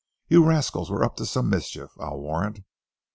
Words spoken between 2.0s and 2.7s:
warrant."